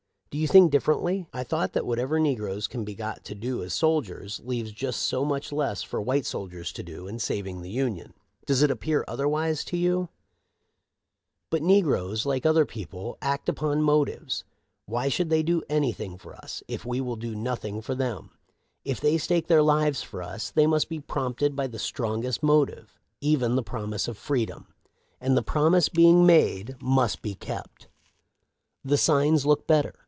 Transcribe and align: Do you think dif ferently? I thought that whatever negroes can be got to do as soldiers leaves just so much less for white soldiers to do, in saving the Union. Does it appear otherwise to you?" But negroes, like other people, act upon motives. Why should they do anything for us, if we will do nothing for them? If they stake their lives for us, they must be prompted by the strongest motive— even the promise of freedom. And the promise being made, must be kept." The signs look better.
Do 0.33 0.37
you 0.37 0.47
think 0.47 0.71
dif 0.71 0.85
ferently? 0.85 1.25
I 1.33 1.43
thought 1.43 1.73
that 1.73 1.85
whatever 1.85 2.17
negroes 2.17 2.65
can 2.65 2.85
be 2.85 2.95
got 2.95 3.25
to 3.25 3.35
do 3.35 3.61
as 3.61 3.73
soldiers 3.73 4.39
leaves 4.45 4.71
just 4.71 5.01
so 5.01 5.25
much 5.25 5.51
less 5.51 5.83
for 5.83 6.01
white 6.01 6.25
soldiers 6.25 6.71
to 6.71 6.83
do, 6.83 7.05
in 7.05 7.19
saving 7.19 7.61
the 7.61 7.69
Union. 7.69 8.13
Does 8.45 8.63
it 8.63 8.71
appear 8.71 9.03
otherwise 9.09 9.65
to 9.65 9.75
you?" 9.77 10.07
But 11.49 11.61
negroes, 11.61 12.25
like 12.25 12.45
other 12.45 12.65
people, 12.65 13.17
act 13.21 13.49
upon 13.49 13.81
motives. 13.81 14.45
Why 14.85 15.09
should 15.09 15.29
they 15.29 15.43
do 15.43 15.63
anything 15.67 16.17
for 16.17 16.33
us, 16.33 16.63
if 16.65 16.85
we 16.85 17.01
will 17.01 17.17
do 17.17 17.35
nothing 17.35 17.81
for 17.81 17.93
them? 17.93 18.29
If 18.85 19.01
they 19.01 19.17
stake 19.17 19.47
their 19.47 19.61
lives 19.61 20.01
for 20.01 20.23
us, 20.23 20.49
they 20.49 20.65
must 20.65 20.87
be 20.87 21.01
prompted 21.01 21.57
by 21.57 21.67
the 21.67 21.77
strongest 21.77 22.41
motive— 22.41 22.97
even 23.19 23.55
the 23.57 23.63
promise 23.63 24.07
of 24.07 24.17
freedom. 24.17 24.67
And 25.19 25.35
the 25.35 25.43
promise 25.43 25.89
being 25.89 26.25
made, 26.25 26.81
must 26.81 27.21
be 27.21 27.35
kept." 27.35 27.89
The 28.85 28.97
signs 28.97 29.45
look 29.45 29.67
better. 29.67 29.93